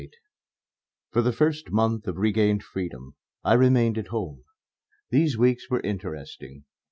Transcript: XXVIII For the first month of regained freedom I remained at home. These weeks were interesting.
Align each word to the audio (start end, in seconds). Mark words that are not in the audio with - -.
XXVIII 0.01 0.13
For 1.11 1.21
the 1.21 1.31
first 1.31 1.69
month 1.69 2.07
of 2.07 2.17
regained 2.17 2.63
freedom 2.63 3.17
I 3.43 3.53
remained 3.53 3.99
at 3.99 4.07
home. 4.07 4.45
These 5.11 5.37
weeks 5.37 5.69
were 5.69 5.79
interesting. 5.81 6.63